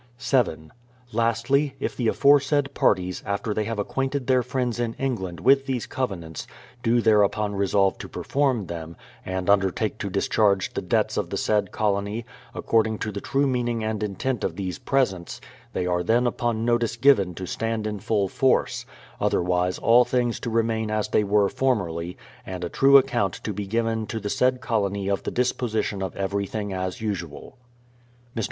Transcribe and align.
7. 0.17 0.71
Lastly, 1.11 1.75
if 1.79 1.95
the 1.95 2.07
aforesaid 2.07 2.73
parties, 2.73 3.21
after 3.23 3.53
they 3.53 3.65
have 3.65 3.77
acquainted 3.77 4.25
their 4.25 4.41
friends 4.41 4.79
in 4.79 4.95
England 4.95 5.39
with 5.39 5.67
these 5.67 5.85
covenants, 5.85 6.47
do 6.81 7.01
thereupon 7.01 7.53
resolve 7.53 7.99
to 7.99 8.09
perform 8.09 8.65
them, 8.65 8.97
and 9.23 9.47
undertake 9.47 9.99
to 9.99 10.09
discharge 10.09 10.73
the 10.73 10.81
debts 10.81 11.17
of 11.17 11.29
the 11.29 11.37
said 11.37 11.69
colonj', 11.71 12.23
according 12.55 12.97
to 12.97 13.11
the 13.11 13.21
true 13.21 13.45
meaning 13.45 13.83
and 13.83 14.01
intent 14.01 14.43
of 14.43 14.55
these 14.55 14.79
presents, 14.79 15.39
they 15.71 15.85
are 15.85 16.01
then 16.01 16.25
upon 16.25 16.65
notice 16.65 16.97
given 16.97 17.35
to 17.35 17.45
stand 17.45 17.85
in 17.85 17.99
full 17.99 18.27
force; 18.27 18.87
otherwise 19.19 19.77
all 19.77 20.03
things 20.03 20.39
to 20.39 20.49
remain 20.49 20.89
as 20.89 21.09
they 21.09 21.23
were 21.23 21.47
formerly, 21.47 22.17
and 22.43 22.63
a 22.63 22.69
true 22.69 22.97
account 22.97 23.35
to 23.35 23.53
be 23.53 23.67
given 23.67 24.07
to 24.07 24.19
the 24.19 24.31
said 24.31 24.61
colony 24.61 25.07
of 25.07 25.21
the 25.21 25.29
disposition 25.29 26.01
of 26.01 26.15
everything 26.15 26.73
as 26.73 27.01
usual. 27.01 27.59
Mr. 28.35 28.39